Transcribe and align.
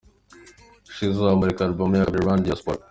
Shizzo 0.95 1.23
amurika 1.33 1.61
album 1.67 1.89
ye 1.93 1.99
ya 1.99 2.07
kabiri 2.07 2.23
'Run 2.25 2.39
Diaspora'. 2.45 2.79